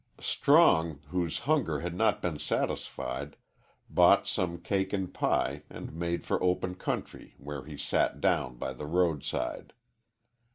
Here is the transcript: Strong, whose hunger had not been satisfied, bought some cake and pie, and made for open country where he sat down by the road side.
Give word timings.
Strong, 0.19 0.99
whose 1.09 1.37
hunger 1.45 1.81
had 1.81 1.93
not 1.93 2.23
been 2.23 2.39
satisfied, 2.39 3.37
bought 3.87 4.27
some 4.27 4.57
cake 4.57 4.93
and 4.93 5.13
pie, 5.13 5.61
and 5.69 5.93
made 5.93 6.25
for 6.25 6.41
open 6.43 6.73
country 6.73 7.35
where 7.37 7.63
he 7.65 7.77
sat 7.77 8.19
down 8.19 8.55
by 8.55 8.73
the 8.73 8.87
road 8.87 9.23
side. 9.23 9.73